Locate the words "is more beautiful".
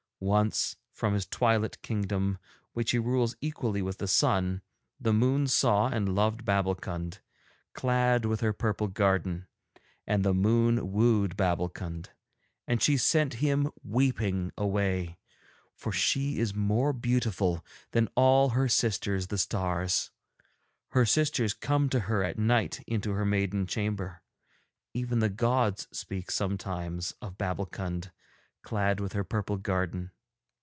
16.37-17.65